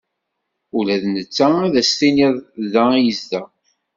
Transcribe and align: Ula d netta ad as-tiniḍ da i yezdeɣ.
Ula 0.77 0.95
d 1.03 1.05
netta 1.13 1.47
ad 1.65 1.73
as-tiniḍ 1.81 2.35
da 2.73 2.83
i 2.97 2.99
yezdeɣ. 3.05 3.47